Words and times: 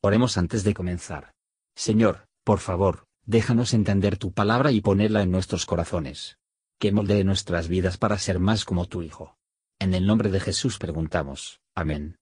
Oremos 0.00 0.38
antes 0.38 0.62
de 0.62 0.74
comenzar. 0.74 1.32
Señor, 1.74 2.28
por 2.44 2.60
favor, 2.60 3.06
déjanos 3.26 3.74
entender 3.74 4.16
tu 4.16 4.32
palabra 4.32 4.70
y 4.70 4.80
ponerla 4.80 5.22
en 5.22 5.32
nuestros 5.32 5.66
corazones. 5.66 6.38
Que 6.78 6.92
moldee 6.92 7.24
nuestras 7.24 7.66
vidas 7.66 7.98
para 7.98 8.16
ser 8.18 8.38
más 8.38 8.64
como 8.64 8.86
tu 8.86 9.02
Hijo. 9.02 9.36
En 9.80 9.94
el 9.94 10.06
nombre 10.06 10.30
de 10.30 10.38
Jesús 10.38 10.78
preguntamos. 10.78 11.60
Amén. 11.74 12.16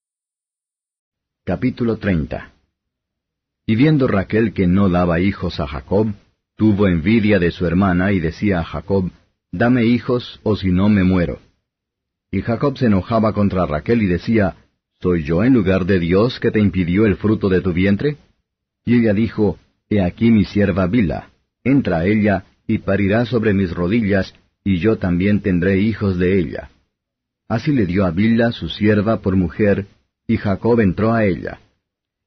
Capítulo 1.45 1.99
30 1.99 2.53
Y 3.67 3.77
viendo 3.77 4.09
Raquel 4.09 4.55
que 4.55 4.67
no 4.67 4.89
daba 4.89 5.21
hijos 5.21 5.61
a 5.61 5.67
Jacob, 5.67 6.09
tuvo 6.57 6.89
envidia 6.89 7.39
de 7.39 7.51
su 7.51 7.67
hermana 7.67 8.13
y 8.13 8.21
decía 8.21 8.61
a 8.61 8.65
Jacob, 8.65 9.11
Dame 9.53 9.85
hijos, 9.85 10.41
o 10.43 10.57
si 10.57 10.71
no 10.73 10.89
me 10.89 11.05
muero. 11.05 11.41
Y 12.31 12.41
Jacob 12.41 12.79
se 12.79 12.87
enojaba 12.87 13.35
contra 13.35 13.67
Raquel 13.67 14.03
y 14.03 14.07
decía, 14.07 14.57
¿Soy 15.01 15.25
yo 15.25 15.45
en 15.45 15.53
lugar 15.53 15.85
de 15.85 15.99
Dios 15.99 16.41
que 16.41 16.51
te 16.51 16.61
impidió 16.61 17.07
el 17.07 17.17
fruto 17.17 17.49
de 17.49 17.61
tu 17.61 17.73
vientre? 17.73 18.17
Y 18.85 19.01
ella 19.01 19.13
dijo, 19.13 19.59
He 19.89 20.01
aquí 20.01 20.31
mi 20.31 20.45
sierva 20.45 20.87
Bila, 20.87 21.31
entra 21.63 21.99
a 21.99 22.07
ella, 22.07 22.45
y 22.67 22.79
parirá 22.79 23.27
sobre 23.27 23.53
mis 23.55 23.73
rodillas, 23.73 24.35
y 24.65 24.79
yo 24.79 24.97
también 24.97 25.41
tendré 25.41 25.79
hijos 25.79 26.19
de 26.19 26.39
ella. 26.39 26.71
Así 27.49 27.73
le 27.73 27.87
dio 27.87 28.05
a 28.05 28.11
Bila 28.11 28.53
su 28.53 28.69
sierva 28.69 29.21
por 29.21 29.37
mujer, 29.37 29.87
y 30.27 30.39
Jacob 30.39 30.81
entró 30.81 31.13
a 31.13 31.25
ella. 31.25 31.61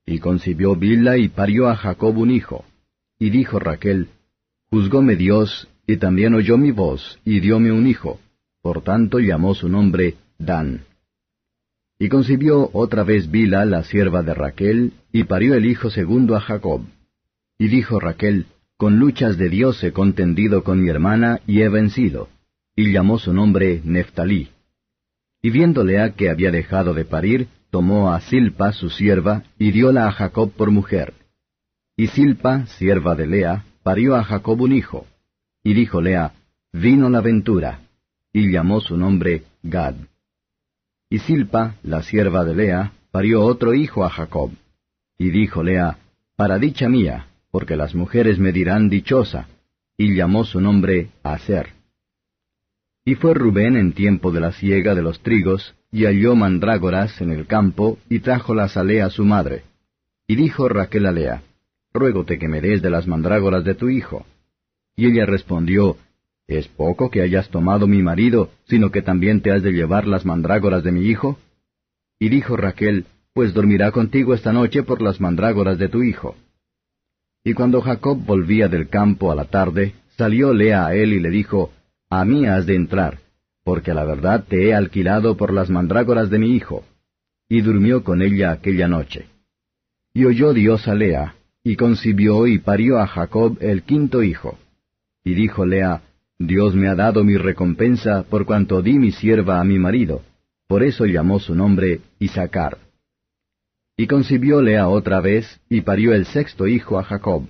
Y 0.06 0.20
concibió 0.20 0.76
Bila 0.76 1.18
y 1.18 1.28
parió 1.28 1.68
a 1.68 1.76
Jacob 1.76 2.18
un 2.18 2.32
hijo. 2.32 2.66
Y 3.18 3.30
dijo 3.30 3.60
Raquel, 3.60 4.08
Juzgóme 4.70 5.16
Dios, 5.16 5.68
y 5.86 5.98
también 5.98 6.34
oyó 6.36 6.58
mi 6.58 6.72
voz, 6.72 7.20
y 7.26 7.40
dióme 7.40 7.72
un 7.72 7.88
hijo. 7.88 8.20
Por 8.62 8.82
tanto 8.82 9.20
llamó 9.20 9.56
su 9.56 9.68
nombre 9.68 10.16
Dan. 10.38 10.82
Y 12.02 12.08
concibió 12.08 12.70
otra 12.72 13.04
vez 13.04 13.30
Bila, 13.30 13.66
la 13.66 13.84
sierva 13.84 14.24
de 14.24 14.34
Raquel, 14.34 14.94
y 15.12 15.26
parió 15.26 15.54
el 15.54 15.66
hijo 15.66 15.90
segundo 15.90 16.38
a 16.38 16.40
Jacob. 16.40 16.82
Y 17.58 17.68
dijo 17.68 18.00
Raquel, 18.00 18.46
Con 18.78 19.00
luchas 19.00 19.38
de 19.38 19.50
Dios 19.50 19.84
he 19.84 19.92
contendido 19.92 20.64
con 20.64 20.82
mi 20.82 20.90
hermana 20.90 21.42
y 21.46 21.62
he 21.62 21.68
vencido. 21.68 22.30
Y 22.74 22.94
llamó 22.94 23.20
su 23.20 23.34
nombre 23.34 23.82
Neftalí. 23.84 24.48
Y 25.42 25.50
viendo 25.50 25.84
Lea 25.84 26.14
que 26.14 26.30
había 26.30 26.52
dejado 26.52 26.94
de 26.94 27.04
parir, 27.04 27.50
tomó 27.70 28.14
a 28.14 28.22
Silpa 28.22 28.72
su 28.72 28.90
sierva, 28.90 29.44
y 29.58 29.72
dióla 29.72 30.08
a 30.08 30.12
Jacob 30.14 30.52
por 30.52 30.72
mujer. 30.72 31.14
Y 31.98 32.08
Silpa, 32.08 32.66
sierva 32.78 33.16
de 33.16 33.28
Lea, 33.28 33.66
parió 33.84 34.16
a 34.16 34.24
Jacob 34.24 34.62
un 34.62 34.72
hijo. 34.72 35.06
Y 35.66 35.74
dijo 35.74 36.02
Lea, 36.02 36.32
Vino 36.72 37.10
la 37.10 37.20
ventura. 37.20 37.82
Y 38.32 38.50
llamó 38.50 38.80
su 38.80 38.96
nombre 38.96 39.44
Gad. 39.64 39.96
Y 41.10 41.20
Silpa, 41.20 41.76
la 41.82 42.04
sierva 42.04 42.46
de 42.46 42.56
Lea, 42.56 42.94
parió 43.12 43.44
otro 43.44 43.74
hijo 43.74 44.06
a 44.06 44.10
Jacob. 44.10 44.52
Y 45.18 45.32
dijo 45.32 45.64
Lea, 45.64 45.98
Para 46.36 46.60
dicha 46.60 46.88
mía, 46.88 47.28
porque 47.52 47.76
las 47.76 47.96
mujeres 47.96 48.38
me 48.38 48.52
dirán 48.52 48.90
dichosa. 48.90 49.48
Y 49.98 50.16
llamó 50.16 50.46
su 50.46 50.62
nombre 50.62 51.10
Aser. 51.24 51.74
Y 53.04 53.16
fue 53.16 53.34
Rubén 53.34 53.76
en 53.76 53.94
tiempo 53.94 54.32
de 54.32 54.40
la 54.40 54.52
siega 54.52 54.94
de 54.94 55.02
los 55.02 55.22
trigos, 55.22 55.76
y 55.92 56.06
halló 56.06 56.36
mandrágoras 56.36 57.20
en 57.22 57.32
el 57.32 57.48
campo, 57.48 57.98
y 58.08 58.20
trájolas 58.20 58.78
a 58.78 58.84
Lea 58.84 59.10
su 59.10 59.26
madre. 59.26 59.64
Y 60.28 60.36
dijo 60.36 60.70
Raquel 60.70 61.08
a 61.08 61.12
Lea, 61.12 61.42
Ruégote 61.92 62.38
que 62.38 62.48
me 62.48 62.62
des 62.62 62.84
de 62.84 62.92
las 62.92 63.08
mandrágoras 63.08 63.64
de 63.64 63.74
tu 63.74 63.90
hijo. 63.90 64.28
Y 64.96 65.08
ella 65.08 65.26
respondió, 65.26 65.98
¿Es 66.50 66.68
poco 66.68 67.12
que 67.12 67.22
hayas 67.22 67.48
tomado 67.50 67.86
mi 67.86 68.02
marido, 68.02 68.50
sino 68.68 68.90
que 68.90 69.04
también 69.04 69.42
te 69.42 69.52
has 69.52 69.62
de 69.62 69.72
llevar 69.72 70.08
las 70.08 70.26
mandrágoras 70.26 70.84
de 70.84 70.92
mi 70.92 71.06
hijo? 71.06 71.38
Y 72.18 72.30
dijo 72.30 72.58
Raquel, 72.58 73.06
Pues 73.34 73.54
dormirá 73.54 73.92
contigo 73.92 74.34
esta 74.34 74.52
noche 74.52 74.82
por 74.82 75.00
las 75.00 75.22
mandrágoras 75.22 75.78
de 75.78 75.90
tu 75.90 76.02
hijo. 76.02 76.36
Y 77.44 77.54
cuando 77.54 77.82
Jacob 77.82 78.18
volvía 78.26 78.68
del 78.68 78.90
campo 78.90 79.32
a 79.32 79.36
la 79.36 79.46
tarde, 79.46 79.94
salió 80.18 80.52
Lea 80.52 80.88
a 80.88 80.96
él 80.96 81.14
y 81.14 81.20
le 81.20 81.30
dijo, 81.30 81.72
A 82.10 82.26
mí 82.26 82.48
has 82.48 82.66
de 82.66 82.76
entrar, 82.76 83.20
porque 83.64 83.94
la 83.94 84.04
verdad 84.04 84.44
te 84.50 84.70
he 84.70 84.74
alquilado 84.74 85.38
por 85.38 85.54
las 85.54 85.70
mandrágoras 85.70 86.32
de 86.32 86.40
mi 86.40 86.56
hijo. 86.56 86.84
Y 87.48 87.62
durmió 87.62 88.04
con 88.04 88.24
ella 88.24 88.52
aquella 88.52 88.88
noche. 88.88 89.28
Y 90.16 90.26
oyó 90.26 90.54
Dios 90.54 90.88
a 90.88 90.96
Lea, 90.96 91.36
y 91.64 91.76
concibió 91.76 92.48
y 92.48 92.58
parió 92.58 92.98
a 92.98 93.06
Jacob 93.06 93.60
el 93.62 93.84
quinto 93.84 94.24
hijo. 94.24 94.58
Y 95.24 95.36
dijo 95.36 95.64
Lea, 95.64 96.02
Dios 96.40 96.74
me 96.74 96.88
ha 96.88 96.96
dado 96.96 97.26
mi 97.26 97.36
recompensa 97.36 98.24
por 98.24 98.46
cuanto 98.46 98.82
di 98.82 98.98
mi 98.98 99.12
sierva 99.12 99.60
a 99.60 99.64
mi 99.66 99.78
marido. 99.78 100.24
Por 100.68 100.84
eso 100.84 101.06
llamó 101.06 101.40
su 101.40 101.54
nombre 101.54 102.00
Isaacar. 102.18 102.78
Y 103.98 104.08
concibió 104.08 104.62
Lea 104.62 104.88
otra 104.88 105.20
vez, 105.20 105.60
y 105.70 105.82
parió 105.82 106.14
el 106.14 106.26
sexto 106.26 106.68
hijo 106.68 106.98
a 106.98 107.04
Jacob. 107.04 107.46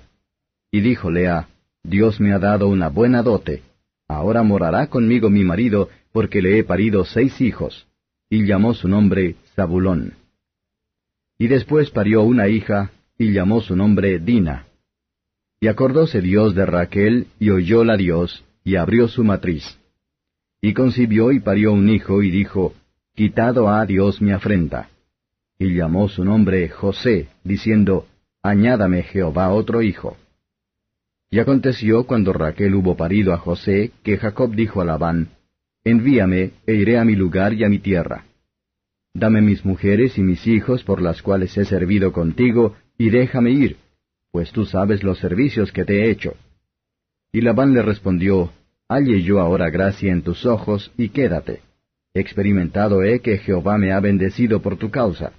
Y 0.72 0.82
dijo 0.82 1.12
Lea, 1.12 1.50
Dios 1.84 2.20
me 2.20 2.34
ha 2.34 2.40
dado 2.40 2.68
una 2.68 2.90
buena 2.90 3.22
dote. 3.22 3.62
Ahora 4.08 4.42
morará 4.42 4.88
conmigo 4.88 5.30
mi 5.30 5.44
marido, 5.44 5.90
porque 6.12 6.42
le 6.42 6.58
he 6.58 6.64
parido 6.64 7.06
seis 7.06 7.40
hijos. 7.42 7.86
Y 8.28 8.48
llamó 8.48 8.74
su 8.74 8.88
nombre 8.88 9.36
Zabulón. 9.56 10.14
Y 11.38 11.48
después 11.48 11.92
parió 11.92 12.24
una 12.24 12.48
hija, 12.48 12.92
y 13.20 13.34
llamó 13.34 13.62
su 13.62 13.76
nombre 13.76 14.18
Dina. 14.18 14.66
Y 15.60 15.68
acordóse 15.68 16.22
Dios 16.22 16.56
de 16.56 16.66
Raquel, 16.66 17.28
y 17.40 17.52
oyóla 17.52 17.96
Dios, 17.96 18.44
y 18.64 18.75
abrió 18.75 19.08
su 19.08 19.24
matriz. 19.24 19.78
Y 20.62 20.74
concibió 20.74 21.31
y 21.31 21.40
parió 21.40 21.74
un 21.74 21.90
hijo, 21.90 22.22
y 22.22 22.31
dijo, 22.31 22.74
Quitado 23.16 23.70
ha 23.70 23.86
Dios 23.86 24.22
mi 24.22 24.31
afrenta. 24.31 24.90
Y 25.58 25.75
llamó 25.75 26.08
su 26.09 26.24
nombre 26.24 26.70
José, 26.70 27.30
diciendo, 27.44 28.08
Añádame 28.42 29.03
Jehová 29.03 29.50
otro 29.50 29.81
hijo. 29.81 30.18
Y 31.30 31.40
aconteció 31.40 32.06
cuando 32.06 32.34
Raquel 32.34 32.75
hubo 32.75 32.96
parido 32.96 33.34
a 33.34 33.38
José, 33.38 33.92
que 34.03 34.18
Jacob 34.18 34.56
dijo 34.56 34.81
a 34.81 34.86
Labán, 34.86 35.30
Envíame, 35.84 36.52
e 36.66 36.74
iré 36.76 36.97
a 36.97 37.06
mi 37.06 37.16
lugar 37.16 37.53
y 37.53 37.64
a 37.64 37.70
mi 37.70 37.80
tierra. 37.80 38.26
Dame 39.14 39.41
mis 39.41 39.66
mujeres 39.66 40.18
y 40.18 40.22
mis 40.22 40.46
hijos 40.47 40.84
por 40.84 41.02
las 41.02 41.22
cuales 41.22 41.58
he 41.58 41.66
servido 41.66 42.12
contigo, 42.12 42.76
y 42.97 43.09
déjame 43.09 43.52
ir, 43.52 43.78
pues 44.31 44.52
tú 44.52 44.66
sabes 44.66 45.03
los 45.03 45.20
servicios 45.20 45.72
que 45.72 45.86
te 45.86 46.06
he 46.06 46.12
hecho. 46.12 46.36
Y 47.31 47.41
Labán 47.41 47.73
le 47.73 47.81
respondió, 47.81 48.51
Halle 48.88 49.22
yo 49.22 49.40
ahora 49.40 49.69
gracia 49.69 50.12
en 50.12 50.23
tus 50.23 50.45
ojos, 50.45 50.91
y 50.97 51.09
quédate. 51.09 51.62
Experimentado 52.13 53.03
he 53.03 53.19
que 53.19 53.38
Jehová 53.38 53.78
me 53.78 53.91
ha 53.91 54.00
bendecido 54.00 54.62
por 54.62 54.78
tu 54.78 54.90
causa. 54.90 55.34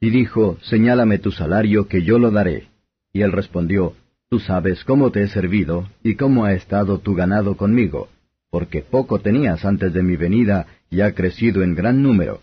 Y 0.00 0.10
dijo, 0.10 0.58
Señálame 0.62 1.18
tu 1.18 1.30
salario, 1.30 1.86
que 1.86 2.02
yo 2.02 2.18
lo 2.18 2.32
daré. 2.32 2.68
Y 3.12 3.22
él 3.22 3.30
respondió, 3.30 3.94
Tú 4.28 4.40
sabes 4.40 4.82
cómo 4.82 5.12
te 5.12 5.22
he 5.22 5.28
servido, 5.28 5.88
y 6.02 6.16
cómo 6.16 6.44
ha 6.44 6.54
estado 6.54 6.98
tu 6.98 7.14
ganado 7.14 7.56
conmigo, 7.56 8.08
porque 8.50 8.82
poco 8.82 9.20
tenías 9.20 9.64
antes 9.64 9.92
de 9.92 10.02
mi 10.02 10.16
venida, 10.16 10.66
y 10.90 11.02
ha 11.02 11.14
crecido 11.14 11.62
en 11.62 11.76
gran 11.76 12.02
número. 12.02 12.40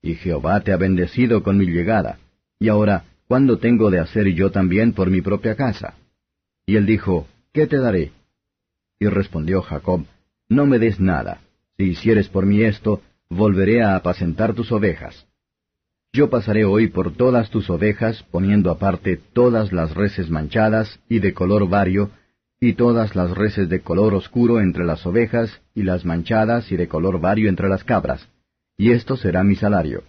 Y 0.00 0.14
Jehová 0.14 0.60
te 0.60 0.72
ha 0.72 0.78
bendecido 0.78 1.42
con 1.42 1.58
mi 1.58 1.66
llegada. 1.66 2.18
Y 2.58 2.68
ahora, 2.68 3.04
¿cuándo 3.26 3.58
tengo 3.58 3.90
de 3.90 3.98
hacer 3.98 4.28
yo 4.28 4.50
también 4.50 4.94
por 4.94 5.10
mi 5.10 5.20
propia 5.20 5.54
casa? 5.54 5.94
Y 6.64 6.76
él 6.76 6.86
dijo, 6.86 7.26
¿qué 7.54 7.68
te 7.68 7.78
daré? 7.78 8.12
Y 8.98 9.06
respondió 9.06 9.62
Jacob, 9.62 10.04
No 10.48 10.66
me 10.66 10.78
des 10.78 11.00
nada. 11.00 11.40
Si 11.78 11.84
hicieres 11.84 12.28
por 12.28 12.44
mí 12.44 12.62
esto, 12.62 13.00
volveré 13.30 13.82
a 13.82 13.96
apacentar 13.96 14.54
tus 14.54 14.70
ovejas. 14.72 15.26
Yo 16.12 16.30
pasaré 16.30 16.64
hoy 16.64 16.88
por 16.88 17.12
todas 17.12 17.50
tus 17.50 17.70
ovejas, 17.70 18.24
poniendo 18.30 18.70
aparte 18.70 19.18
todas 19.32 19.72
las 19.72 19.94
reses 19.94 20.30
manchadas 20.30 21.00
y 21.08 21.20
de 21.20 21.32
color 21.32 21.68
vario, 21.68 22.10
y 22.60 22.74
todas 22.74 23.16
las 23.16 23.30
reses 23.30 23.68
de 23.68 23.80
color 23.80 24.14
oscuro 24.14 24.60
entre 24.60 24.84
las 24.84 25.06
ovejas, 25.06 25.62
y 25.74 25.82
las 25.82 26.04
manchadas 26.04 26.70
y 26.70 26.76
de 26.76 26.88
color 26.88 27.20
vario 27.20 27.48
entre 27.48 27.68
las 27.68 27.84
cabras. 27.84 28.28
Y 28.76 28.90
esto 28.90 29.16
será 29.16 29.42
mi 29.42 29.54
salario. 29.54 30.02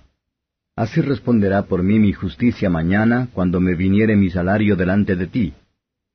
Así 0.76 1.02
responderá 1.02 1.64
por 1.64 1.84
mí 1.84 2.00
mi 2.00 2.14
justicia 2.14 2.70
mañana, 2.70 3.30
cuando 3.34 3.60
me 3.60 3.76
viniere 3.76 4.16
mi 4.16 4.30
salario 4.30 4.76
delante 4.76 5.16
de 5.16 5.28
ti 5.28 5.54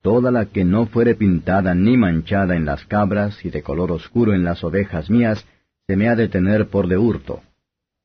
toda 0.02 0.31
la 0.31 0.47
que 0.47 0.64
no 0.64 0.87
fuere 0.87 1.14
pintada 1.14 1.75
ni 1.75 1.97
manchada 1.97 2.56
en 2.56 2.64
las 2.64 2.85
cabras 2.85 3.44
y 3.44 3.50
de 3.50 3.62
color 3.62 3.93
oscuro 3.93 4.35
en 4.35 4.44
las 4.44 4.64
ovejas 4.64 5.11
mías, 5.11 5.47
se 5.87 5.97
me 5.97 6.08
ha 6.08 6.17
de 6.17 6.29
tener 6.29 6.69
por 6.69 6.88
de 6.88 6.97
hurto. 6.97 7.43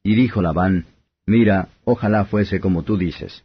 Y 0.03 0.15
dijo 0.15 0.41
Labán, 0.41 0.85
Mira, 1.25 1.69
ojalá 1.85 2.25
fuese 2.25 2.59
como 2.59 2.83
tú 2.83 2.97
dices. 2.97 3.43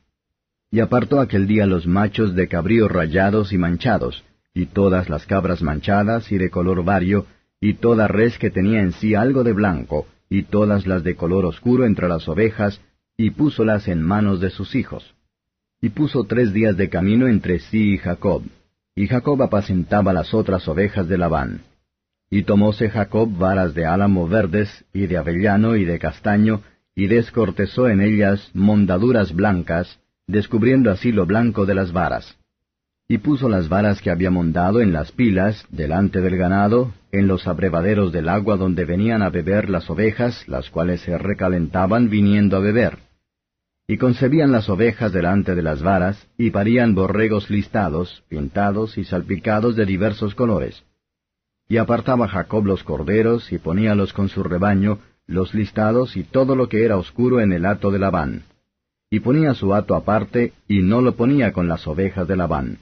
Y 0.70 0.80
apartó 0.80 1.20
aquel 1.20 1.46
día 1.46 1.66
los 1.66 1.86
machos 1.86 2.34
de 2.34 2.48
cabríos 2.48 2.90
rayados 2.90 3.52
y 3.52 3.58
manchados, 3.58 4.24
y 4.52 4.66
todas 4.66 5.08
las 5.08 5.26
cabras 5.26 5.62
manchadas 5.62 6.30
y 6.30 6.38
de 6.38 6.50
color 6.50 6.84
vario, 6.84 7.26
y 7.60 7.74
toda 7.74 8.08
res 8.08 8.38
que 8.38 8.50
tenía 8.50 8.82
en 8.82 8.92
sí 8.92 9.14
algo 9.14 9.44
de 9.44 9.52
blanco, 9.52 10.06
y 10.28 10.42
todas 10.42 10.86
las 10.86 11.02
de 11.02 11.16
color 11.16 11.44
oscuro 11.44 11.86
entre 11.86 12.08
las 12.08 12.28
ovejas, 12.28 12.80
y 13.16 13.30
púsolas 13.30 13.88
en 13.88 14.02
manos 14.02 14.40
de 14.40 14.50
sus 14.50 14.74
hijos 14.74 15.14
y 15.80 15.90
puso 15.90 16.24
tres 16.24 16.52
días 16.52 16.76
de 16.76 16.88
camino 16.88 17.26
entre 17.26 17.58
sí 17.58 17.94
y 17.94 17.98
Jacob. 17.98 18.42
Y 18.94 19.06
Jacob 19.06 19.42
apacentaba 19.42 20.12
las 20.12 20.34
otras 20.34 20.66
ovejas 20.68 21.08
de 21.08 21.16
Labán. 21.16 21.62
Y 22.28 22.42
tomóse 22.42 22.90
Jacob 22.90 23.28
varas 23.36 23.74
de 23.74 23.86
álamo 23.86 24.28
verdes, 24.28 24.84
y 24.92 25.06
de 25.06 25.16
avellano, 25.16 25.76
y 25.76 25.84
de 25.84 25.98
castaño, 25.98 26.62
y 26.94 27.06
descortezó 27.06 27.88
en 27.88 28.00
ellas 28.00 28.50
mondaduras 28.52 29.34
blancas, 29.34 29.98
descubriendo 30.26 30.90
así 30.90 31.12
lo 31.12 31.26
blanco 31.26 31.66
de 31.66 31.74
las 31.74 31.92
varas. 31.92 32.36
Y 33.08 33.18
puso 33.18 33.48
las 33.48 33.68
varas 33.68 34.00
que 34.00 34.10
había 34.10 34.30
montado 34.30 34.80
en 34.80 34.92
las 34.92 35.10
pilas, 35.10 35.66
delante 35.70 36.20
del 36.20 36.36
ganado, 36.36 36.92
en 37.10 37.26
los 37.26 37.48
abrevaderos 37.48 38.12
del 38.12 38.28
agua 38.28 38.56
donde 38.56 38.84
venían 38.84 39.22
a 39.22 39.30
beber 39.30 39.68
las 39.68 39.90
ovejas, 39.90 40.46
las 40.46 40.70
cuales 40.70 41.00
se 41.00 41.18
recalentaban 41.18 42.08
viniendo 42.08 42.58
a 42.58 42.60
beber. 42.60 43.09
Y 43.90 43.98
concebían 43.98 44.52
las 44.52 44.68
ovejas 44.68 45.12
delante 45.12 45.56
de 45.56 45.62
las 45.62 45.82
varas, 45.82 46.28
y 46.38 46.50
parían 46.50 46.94
borregos 46.94 47.50
listados, 47.50 48.22
pintados 48.28 48.96
y 48.96 49.02
salpicados 49.02 49.74
de 49.74 49.84
diversos 49.84 50.36
colores. 50.36 50.84
Y 51.68 51.76
apartaba 51.78 52.28
Jacob 52.28 52.66
los 52.66 52.84
corderos, 52.84 53.50
y 53.50 53.58
poníalos 53.58 54.12
con 54.12 54.28
su 54.28 54.44
rebaño, 54.44 55.00
los 55.26 55.54
listados 55.54 56.16
y 56.16 56.22
todo 56.22 56.54
lo 56.54 56.68
que 56.68 56.84
era 56.84 56.98
oscuro 56.98 57.40
en 57.40 57.52
el 57.52 57.66
hato 57.66 57.90
de 57.90 57.98
Labán. 57.98 58.44
Y 59.10 59.18
ponía 59.18 59.54
su 59.54 59.74
hato 59.74 59.96
aparte, 59.96 60.52
y 60.68 60.82
no 60.82 61.00
lo 61.00 61.16
ponía 61.16 61.52
con 61.52 61.66
las 61.66 61.88
ovejas 61.88 62.28
de 62.28 62.36
Labán. 62.36 62.78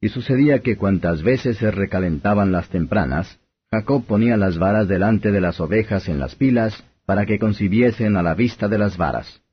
Y 0.00 0.08
sucedía 0.08 0.62
que 0.62 0.76
cuantas 0.76 1.22
veces 1.22 1.58
se 1.58 1.70
recalentaban 1.70 2.50
las 2.50 2.68
tempranas, 2.70 3.38
Jacob 3.70 4.04
ponía 4.04 4.36
las 4.36 4.58
varas 4.58 4.88
delante 4.88 5.30
de 5.30 5.40
las 5.40 5.60
ovejas 5.60 6.08
en 6.08 6.18
las 6.18 6.34
pilas, 6.34 6.82
para 7.06 7.24
que 7.24 7.38
concibiesen 7.38 8.16
a 8.16 8.24
la 8.24 8.34
vista 8.34 8.66
de 8.66 8.78
las 8.78 8.96
varas. 8.96 9.43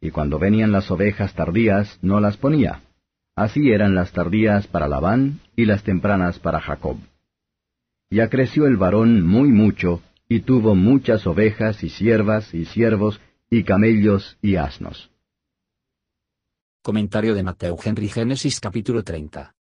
Y 0.00 0.10
cuando 0.10 0.38
venían 0.38 0.72
las 0.72 0.90
ovejas 0.90 1.34
tardías, 1.34 1.98
no 2.02 2.20
las 2.20 2.36
ponía. 2.36 2.82
Así 3.36 3.70
eran 3.70 3.94
las 3.94 4.12
tardías 4.12 4.66
para 4.66 4.88
Labán 4.88 5.40
y 5.56 5.66
las 5.66 5.82
tempranas 5.82 6.38
para 6.38 6.60
Jacob. 6.60 6.96
Y 8.08 8.20
acreció 8.20 8.66
el 8.66 8.76
varón 8.76 9.26
muy 9.26 9.48
mucho, 9.50 10.02
y 10.28 10.40
tuvo 10.40 10.74
muchas 10.74 11.26
ovejas 11.26 11.82
y 11.84 11.90
siervas 11.90 12.54
y 12.54 12.64
siervos 12.64 13.20
y 13.50 13.64
camellos 13.64 14.38
y 14.42 14.56
asnos. 14.56 15.10
Comentario 16.82 17.34
de 17.34 17.42
Mateo 17.42 17.76
Henry 17.82 18.08
Génesis 18.08 18.58
capítulo 18.58 19.04
30 19.04 19.54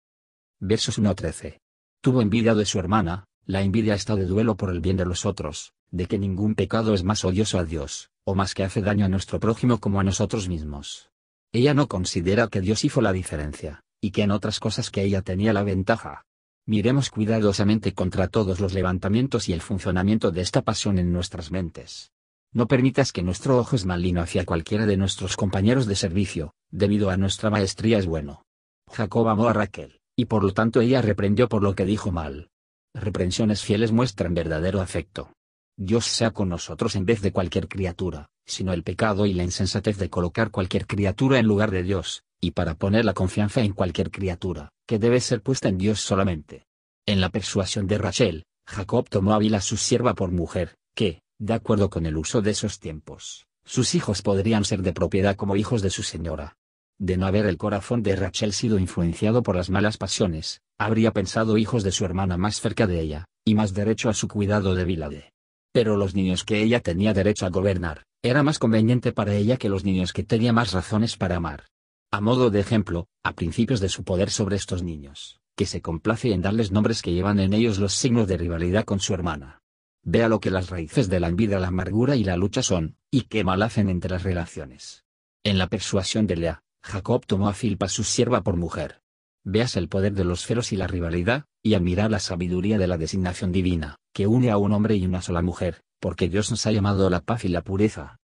versos 0.59 0.97
1 0.97 1.09
a 1.09 1.15
13. 1.15 1.59
Tuvo 2.01 2.21
envidia 2.21 2.55
de 2.55 2.65
su 2.65 2.79
hermana, 2.79 3.25
la 3.45 3.61
envidia 3.61 3.93
está 3.93 4.15
de 4.15 4.25
duelo 4.25 4.55
por 4.55 4.69
el 4.69 4.81
bien 4.81 4.97
de 4.97 5.05
los 5.05 5.25
otros, 5.25 5.73
de 5.91 6.07
que 6.07 6.17
ningún 6.17 6.55
pecado 6.55 6.93
es 6.93 7.03
más 7.03 7.23
odioso 7.23 7.59
a 7.59 7.63
Dios, 7.63 8.09
o 8.27 8.35
más 8.35 8.53
que 8.53 8.65
hace 8.65 8.81
daño 8.81 9.05
a 9.05 9.07
nuestro 9.07 9.39
prójimo 9.39 9.79
como 9.79 10.01
a 10.01 10.03
nosotros 10.03 10.49
mismos. 10.49 11.11
Ella 11.53 11.73
no 11.73 11.87
considera 11.87 12.49
que 12.49 12.59
Dios 12.59 12.83
hizo 12.83 12.99
la 12.99 13.13
diferencia, 13.13 13.83
y 14.01 14.11
que 14.11 14.23
en 14.23 14.31
otras 14.31 14.59
cosas 14.59 14.91
que 14.91 15.01
ella 15.01 15.21
tenía 15.21 15.53
la 15.53 15.63
ventaja. 15.63 16.25
Miremos 16.65 17.09
cuidadosamente 17.09 17.93
contra 17.93 18.27
todos 18.27 18.59
los 18.59 18.73
levantamientos 18.73 19.47
y 19.47 19.53
el 19.53 19.61
funcionamiento 19.61 20.31
de 20.31 20.41
esta 20.41 20.61
pasión 20.61 20.99
en 20.99 21.13
nuestras 21.13 21.51
mentes. 21.51 22.11
No 22.51 22.67
permitas 22.67 23.13
que 23.13 23.23
nuestro 23.23 23.59
ojo 23.59 23.77
es 23.77 23.85
maligno 23.85 24.19
hacia 24.19 24.43
cualquiera 24.43 24.85
de 24.85 24.97
nuestros 24.97 25.37
compañeros 25.37 25.85
de 25.85 25.95
servicio, 25.95 26.53
debido 26.69 27.09
a 27.09 27.15
nuestra 27.15 27.49
maestría 27.49 27.97
es 27.97 28.07
bueno. 28.07 28.43
Jacob 28.91 29.29
amó 29.29 29.47
a 29.47 29.53
Raquel, 29.53 30.01
y 30.17 30.25
por 30.25 30.43
lo 30.43 30.53
tanto 30.53 30.81
ella 30.81 31.01
reprendió 31.01 31.47
por 31.47 31.63
lo 31.63 31.75
que 31.75 31.85
dijo 31.85 32.11
mal. 32.11 32.49
Reprensiones 32.93 33.63
fieles 33.63 33.93
muestran 33.93 34.33
verdadero 34.33 34.81
afecto. 34.81 35.31
Dios 35.79 36.05
sea 36.05 36.31
con 36.31 36.49
nosotros 36.49 36.95
en 36.95 37.05
vez 37.05 37.21
de 37.21 37.31
cualquier 37.31 37.67
criatura, 37.67 38.29
sino 38.47 38.73
el 38.73 38.81
pecado 38.81 39.27
y 39.27 39.33
la 39.33 39.43
insensatez 39.43 39.97
de 39.99 40.09
colocar 40.09 40.49
cualquier 40.49 40.87
criatura 40.87 41.37
en 41.37 41.45
lugar 41.45 41.69
de 41.69 41.83
Dios, 41.83 42.23
y 42.41 42.51
para 42.51 42.73
poner 42.73 43.05
la 43.05 43.13
confianza 43.13 43.61
en 43.61 43.73
cualquier 43.73 44.09
criatura, 44.09 44.69
que 44.87 44.97
debe 44.97 45.19
ser 45.19 45.43
puesta 45.43 45.69
en 45.69 45.77
Dios 45.77 46.01
solamente. 46.01 46.65
En 47.05 47.21
la 47.21 47.29
persuasión 47.29 47.85
de 47.85 47.99
Rachel, 47.99 48.45
Jacob 48.67 49.07
tomó 49.07 49.33
a 49.33 49.37
Bila 49.37 49.61
su 49.61 49.77
sierva 49.77 50.15
por 50.15 50.31
mujer, 50.31 50.75
que, 50.95 51.21
de 51.37 51.53
acuerdo 51.53 51.91
con 51.91 52.07
el 52.07 52.17
uso 52.17 52.41
de 52.41 52.51
esos 52.51 52.79
tiempos, 52.79 53.45
sus 53.63 53.93
hijos 53.93 54.23
podrían 54.23 54.65
ser 54.65 54.81
de 54.81 54.93
propiedad 54.93 55.35
como 55.35 55.55
hijos 55.55 55.83
de 55.83 55.91
su 55.91 56.01
señora, 56.01 56.55
de 56.97 57.17
no 57.17 57.27
haber 57.27 57.45
el 57.45 57.57
corazón 57.57 58.01
de 58.01 58.15
Rachel 58.15 58.51
sido 58.53 58.79
influenciado 58.79 59.43
por 59.43 59.55
las 59.55 59.69
malas 59.69 59.97
pasiones, 59.97 60.61
habría 60.79 61.11
pensado 61.11 61.59
hijos 61.59 61.83
de 61.83 61.91
su 61.91 62.03
hermana 62.03 62.37
más 62.37 62.59
cerca 62.59 62.87
de 62.87 62.99
ella, 62.99 63.25
y 63.45 63.53
más 63.53 63.75
derecho 63.75 64.09
a 64.09 64.13
su 64.13 64.27
cuidado 64.27 64.73
de 64.73 64.83
Vilade. 64.83 65.31
Pero 65.77 65.95
los 65.95 66.15
niños 66.15 66.43
que 66.43 66.63
ella 66.63 66.79
tenía 66.79 67.13
derecho 67.13 67.45
a 67.45 67.51
gobernar, 67.51 68.07
era 68.23 68.41
más 68.41 68.57
conveniente 68.57 69.11
para 69.11 69.35
ella 69.35 69.57
que 69.57 69.69
los 69.69 69.85
niños 69.85 70.11
que 70.11 70.23
tenía 70.23 70.51
más 70.51 70.71
razones 70.71 71.17
para 71.17 71.35
amar. 71.35 71.65
A 72.09 72.19
modo 72.19 72.49
de 72.49 72.59
ejemplo, 72.59 73.05
a 73.23 73.33
principios 73.33 73.79
de 73.79 73.87
su 73.87 74.03
poder 74.03 74.31
sobre 74.31 74.55
estos 74.55 74.81
niños, 74.81 75.39
que 75.55 75.67
se 75.67 75.83
complace 75.83 76.33
en 76.33 76.41
darles 76.41 76.71
nombres 76.71 77.03
que 77.03 77.13
llevan 77.13 77.39
en 77.39 77.53
ellos 77.53 77.77
los 77.77 77.93
signos 77.93 78.27
de 78.27 78.37
rivalidad 78.37 78.85
con 78.85 78.99
su 78.99 79.13
hermana. 79.13 79.61
Vea 80.01 80.29
lo 80.29 80.39
que 80.39 80.49
las 80.49 80.71
raíces 80.71 81.09
de 81.09 81.19
la 81.19 81.27
envidia, 81.27 81.59
la 81.59 81.67
amargura 81.67 82.15
y 82.15 82.23
la 82.23 82.37
lucha 82.37 82.63
son, 82.63 82.95
y 83.11 83.25
qué 83.25 83.43
mal 83.43 83.61
hacen 83.61 83.87
entre 83.89 84.09
las 84.09 84.23
relaciones. 84.23 85.05
En 85.43 85.59
la 85.59 85.67
persuasión 85.67 86.25
de 86.25 86.37
Lea, 86.37 86.63
Jacob 86.81 87.23
tomó 87.27 87.49
a 87.49 87.53
Filpa 87.53 87.87
su 87.87 88.03
sierva 88.03 88.41
por 88.41 88.57
mujer. 88.57 89.03
Veas 89.43 89.77
el 89.77 89.89
poder 89.89 90.13
de 90.13 90.23
los 90.23 90.43
feros 90.43 90.73
y 90.73 90.75
la 90.75 90.87
rivalidad, 90.87 91.45
y 91.61 91.75
admira 91.75 92.09
la 92.09 92.19
sabiduría 92.19 92.79
de 92.79 92.87
la 92.87 92.97
designación 92.97 93.51
divina, 93.51 93.99
que 94.17 94.25
une 94.25 94.49
a 94.49 94.57
un 94.57 94.73
hombre 94.73 94.95
y 94.95 95.05
una 95.05 95.21
sola 95.21 95.43
mujer, 95.43 95.83
porque 95.99 96.27
Dios 96.27 96.49
nos 96.49 96.65
ha 96.65 96.71
llamado 96.71 97.07
la 97.11 97.21
paz 97.21 97.45
y 97.45 97.49
la 97.49 97.61
pureza. 97.61 98.17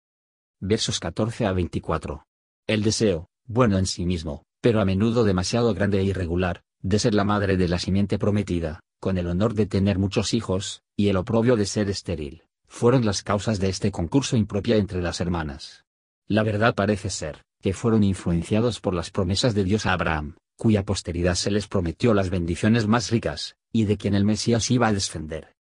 Versos 0.60 1.00
14 1.00 1.46
a 1.46 1.52
24. 1.52 2.26
El 2.68 2.84
deseo, 2.84 3.28
bueno 3.44 3.76
en 3.76 3.86
sí 3.86 4.06
mismo, 4.06 4.44
pero 4.60 4.80
a 4.80 4.84
menudo 4.84 5.24
demasiado 5.24 5.74
grande 5.74 5.98
e 5.98 6.04
irregular, 6.04 6.62
de 6.80 7.00
ser 7.00 7.12
la 7.12 7.24
madre 7.24 7.56
de 7.56 7.66
la 7.66 7.80
simiente 7.80 8.20
prometida, 8.20 8.78
con 9.00 9.18
el 9.18 9.26
honor 9.26 9.54
de 9.54 9.66
tener 9.66 9.98
muchos 9.98 10.32
hijos, 10.32 10.84
y 10.96 11.08
el 11.08 11.16
oprobio 11.16 11.56
de 11.56 11.66
ser 11.66 11.90
estéril, 11.90 12.44
fueron 12.68 13.04
las 13.04 13.24
causas 13.24 13.58
de 13.58 13.68
este 13.68 13.90
concurso 13.90 14.36
impropia 14.36 14.76
entre 14.76 15.02
las 15.02 15.20
hermanas. 15.20 15.86
La 16.28 16.44
verdad 16.44 16.76
parece 16.76 17.10
ser, 17.10 17.42
que 17.60 17.72
fueron 17.72 18.04
influenciados 18.04 18.78
por 18.78 18.94
las 18.94 19.10
promesas 19.10 19.56
de 19.56 19.64
Dios 19.64 19.86
a 19.86 19.94
Abraham, 19.94 20.36
cuya 20.56 20.84
posteridad 20.84 21.34
se 21.34 21.50
les 21.50 21.66
prometió 21.66 22.14
las 22.14 22.30
bendiciones 22.30 22.86
más 22.86 23.10
ricas, 23.10 23.56
y 23.72 23.86
de 23.86 23.96
quien 23.96 24.14
el 24.14 24.24
Mesías 24.24 24.70
iba 24.70 24.86
a 24.86 24.92
descender. 24.92 25.56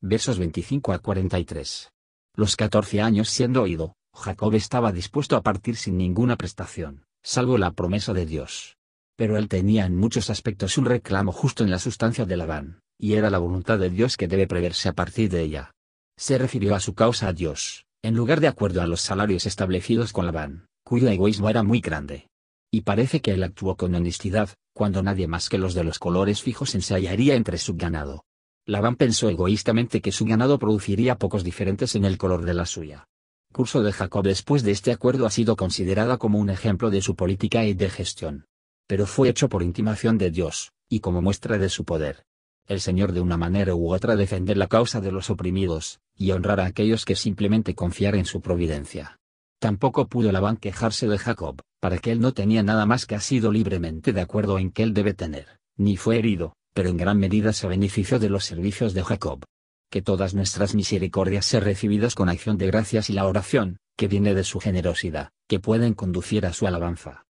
Versos 0.00 0.38
25 0.38 0.92
a 0.92 1.00
43. 1.00 1.90
Los 2.36 2.54
catorce 2.56 3.00
años 3.00 3.28
siendo 3.28 3.62
oído, 3.62 3.94
Jacob 4.14 4.54
estaba 4.54 4.92
dispuesto 4.92 5.36
a 5.36 5.42
partir 5.42 5.76
sin 5.76 5.98
ninguna 5.98 6.36
prestación, 6.36 7.04
salvo 7.22 7.58
la 7.58 7.72
promesa 7.72 8.12
de 8.12 8.24
Dios. 8.24 8.76
Pero 9.16 9.36
él 9.36 9.48
tenía 9.48 9.86
en 9.86 9.96
muchos 9.96 10.30
aspectos 10.30 10.78
un 10.78 10.84
reclamo 10.84 11.32
justo 11.32 11.64
en 11.64 11.70
la 11.70 11.80
sustancia 11.80 12.24
de 12.26 12.36
Labán, 12.36 12.80
y 12.96 13.14
era 13.14 13.28
la 13.28 13.38
voluntad 13.38 13.78
de 13.78 13.90
Dios 13.90 14.16
que 14.16 14.28
debe 14.28 14.46
preverse 14.46 14.88
a 14.88 14.92
partir 14.92 15.30
de 15.30 15.42
ella. 15.42 15.72
Se 16.16 16.38
refirió 16.38 16.76
a 16.76 16.80
su 16.80 16.94
causa 16.94 17.26
a 17.26 17.32
Dios, 17.32 17.84
en 18.02 18.14
lugar 18.14 18.40
de 18.40 18.48
acuerdo 18.48 18.82
a 18.82 18.86
los 18.86 19.00
salarios 19.00 19.46
establecidos 19.46 20.12
con 20.12 20.26
Labán 20.26 20.68
cuyo 20.88 21.08
egoísmo 21.08 21.50
era 21.50 21.62
muy 21.62 21.80
grande. 21.80 22.30
Y 22.72 22.80
parece 22.80 23.20
que 23.20 23.32
él 23.32 23.42
actuó 23.42 23.76
con 23.76 23.94
honestidad, 23.94 24.48
cuando 24.72 25.02
nadie 25.02 25.26
más 25.26 25.50
que 25.50 25.58
los 25.58 25.74
de 25.74 25.84
los 25.84 25.98
colores 25.98 26.40
fijos 26.40 26.74
ensayaría 26.74 27.34
entre 27.34 27.58
su 27.58 27.76
ganado. 27.76 28.24
Labán 28.68 28.96
pensó 28.96 29.30
egoístamente 29.30 30.02
que 30.02 30.12
su 30.12 30.26
ganado 30.26 30.58
produciría 30.58 31.16
pocos 31.16 31.42
diferentes 31.42 31.94
en 31.94 32.04
el 32.04 32.18
color 32.18 32.44
de 32.44 32.52
la 32.52 32.66
suya. 32.66 33.08
Curso 33.50 33.82
de 33.82 33.92
Jacob 33.92 34.22
después 34.22 34.62
de 34.62 34.72
este 34.72 34.92
acuerdo 34.92 35.24
ha 35.24 35.30
sido 35.30 35.56
considerada 35.56 36.18
como 36.18 36.38
un 36.38 36.50
ejemplo 36.50 36.90
de 36.90 37.00
su 37.00 37.16
política 37.16 37.64
y 37.64 37.72
de 37.72 37.88
gestión. 37.88 38.44
Pero 38.86 39.06
fue 39.06 39.30
hecho 39.30 39.48
por 39.48 39.62
intimación 39.62 40.18
de 40.18 40.30
Dios, 40.30 40.72
y 40.86 41.00
como 41.00 41.22
muestra 41.22 41.56
de 41.56 41.70
su 41.70 41.86
poder. 41.86 42.26
El 42.66 42.82
Señor 42.82 43.12
de 43.12 43.22
una 43.22 43.38
manera 43.38 43.74
u 43.74 43.90
otra 43.90 44.16
defender 44.16 44.58
la 44.58 44.66
causa 44.66 45.00
de 45.00 45.12
los 45.12 45.30
oprimidos, 45.30 46.00
y 46.14 46.32
honrar 46.32 46.60
a 46.60 46.66
aquellos 46.66 47.06
que 47.06 47.16
simplemente 47.16 47.74
confiar 47.74 48.16
en 48.16 48.26
su 48.26 48.42
providencia. 48.42 49.16
Tampoco 49.60 50.08
pudo 50.08 50.30
Labán 50.30 50.58
quejarse 50.58 51.08
de 51.08 51.16
Jacob, 51.16 51.62
para 51.80 51.96
que 51.96 52.12
él 52.12 52.20
no 52.20 52.34
tenía 52.34 52.62
nada 52.62 52.84
más 52.84 53.06
que 53.06 53.14
ha 53.14 53.20
sido 53.20 53.50
libremente 53.50 54.12
de 54.12 54.20
acuerdo 54.20 54.58
en 54.58 54.72
que 54.72 54.82
él 54.82 54.92
debe 54.92 55.14
tener, 55.14 55.58
ni 55.78 55.96
fue 55.96 56.18
herido, 56.18 56.52
pero 56.74 56.88
en 56.88 56.96
gran 56.96 57.18
medida 57.18 57.52
se 57.52 57.66
benefició 57.66 58.18
de 58.18 58.30
los 58.30 58.44
servicios 58.44 58.94
de 58.94 59.02
Jacob. 59.02 59.44
Que 59.90 60.02
todas 60.02 60.34
nuestras 60.34 60.74
misericordias 60.74 61.46
sean 61.46 61.64
recibidas 61.64 62.14
con 62.14 62.28
acción 62.28 62.58
de 62.58 62.66
gracias 62.66 63.10
y 63.10 63.14
la 63.14 63.26
oración, 63.26 63.78
que 63.96 64.08
viene 64.08 64.34
de 64.34 64.44
su 64.44 64.60
generosidad, 64.60 65.30
que 65.48 65.60
pueden 65.60 65.94
conducir 65.94 66.46
a 66.46 66.52
su 66.52 66.66
alabanza. 66.66 67.24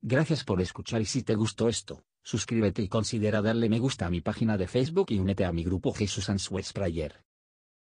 Gracias 0.00 0.44
por 0.44 0.60
escuchar 0.60 1.00
y 1.00 1.06
si 1.06 1.22
te 1.22 1.34
gustó 1.34 1.68
esto, 1.68 2.04
suscríbete 2.22 2.82
y 2.82 2.88
considera 2.88 3.42
darle 3.42 3.68
me 3.68 3.78
gusta 3.78 4.06
a 4.06 4.10
mi 4.10 4.20
página 4.20 4.56
de 4.56 4.68
Facebook 4.68 5.06
y 5.10 5.18
únete 5.18 5.44
a 5.44 5.52
mi 5.52 5.64
grupo 5.64 5.92
Jesús 5.92 6.28
Answers 6.28 6.72
Prayer. 6.72 7.22